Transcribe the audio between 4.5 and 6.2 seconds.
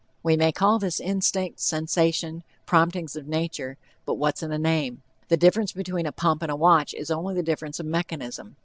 a name? The difference between a